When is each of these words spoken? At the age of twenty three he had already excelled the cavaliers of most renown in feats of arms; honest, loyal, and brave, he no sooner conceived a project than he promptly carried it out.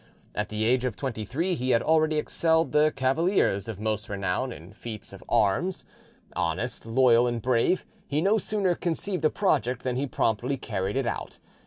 At 0.33 0.49
the 0.49 0.63
age 0.65 0.83
of 0.83 0.95
twenty 0.95 1.23
three 1.25 1.53
he 1.53 1.69
had 1.69 1.83
already 1.83 2.15
excelled 2.17 2.71
the 2.71 2.89
cavaliers 2.95 3.67
of 3.67 3.79
most 3.79 4.09
renown 4.09 4.51
in 4.51 4.73
feats 4.73 5.13
of 5.13 5.23
arms; 5.29 5.83
honest, 6.35 6.87
loyal, 6.87 7.27
and 7.27 7.39
brave, 7.39 7.85
he 8.07 8.19
no 8.19 8.39
sooner 8.39 8.73
conceived 8.73 9.23
a 9.23 9.29
project 9.29 9.83
than 9.83 9.97
he 9.97 10.07
promptly 10.07 10.57
carried 10.57 10.95
it 10.95 11.05
out. 11.05 11.37